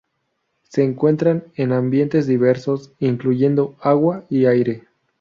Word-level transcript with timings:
Se 0.63 0.83
encuentran 0.83 1.43
en 1.57 1.71
ambientes 1.73 2.25
diversos, 2.25 2.91
incluyendo 2.97 3.75
agua 3.81 4.25
y 4.31 4.45
aire. 4.47 4.85